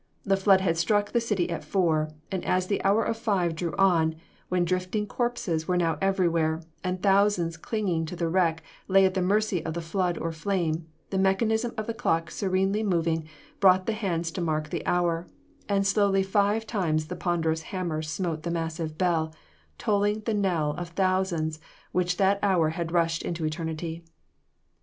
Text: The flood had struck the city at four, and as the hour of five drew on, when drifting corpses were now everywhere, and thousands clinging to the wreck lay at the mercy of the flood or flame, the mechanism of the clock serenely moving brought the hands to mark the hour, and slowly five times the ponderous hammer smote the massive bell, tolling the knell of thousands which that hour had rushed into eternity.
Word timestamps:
The 0.23 0.35
flood 0.35 0.61
had 0.61 0.79
struck 0.79 1.11
the 1.11 1.21
city 1.21 1.51
at 1.51 1.63
four, 1.63 2.09
and 2.31 2.43
as 2.43 2.65
the 2.65 2.83
hour 2.83 3.03
of 3.03 3.17
five 3.17 3.53
drew 3.53 3.75
on, 3.77 4.15
when 4.49 4.65
drifting 4.65 5.05
corpses 5.05 5.67
were 5.67 5.77
now 5.77 5.99
everywhere, 6.01 6.63
and 6.83 7.03
thousands 7.03 7.55
clinging 7.55 8.07
to 8.07 8.15
the 8.15 8.27
wreck 8.27 8.63
lay 8.87 9.05
at 9.05 9.13
the 9.13 9.21
mercy 9.21 9.63
of 9.63 9.75
the 9.75 9.79
flood 9.81 10.17
or 10.17 10.31
flame, 10.31 10.87
the 11.11 11.19
mechanism 11.19 11.71
of 11.77 11.85
the 11.85 11.93
clock 11.93 12.31
serenely 12.31 12.81
moving 12.81 13.27
brought 13.59 13.85
the 13.85 13.93
hands 13.93 14.31
to 14.31 14.41
mark 14.41 14.71
the 14.71 14.83
hour, 14.87 15.27
and 15.69 15.85
slowly 15.85 16.23
five 16.23 16.65
times 16.65 17.05
the 17.05 17.15
ponderous 17.15 17.61
hammer 17.61 18.01
smote 18.01 18.41
the 18.41 18.49
massive 18.49 18.97
bell, 18.97 19.31
tolling 19.77 20.21
the 20.21 20.33
knell 20.33 20.71
of 20.79 20.89
thousands 20.89 21.59
which 21.91 22.17
that 22.17 22.39
hour 22.41 22.69
had 22.69 22.91
rushed 22.91 23.21
into 23.21 23.45
eternity. 23.45 24.03